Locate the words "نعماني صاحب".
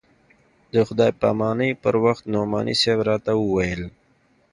2.33-2.99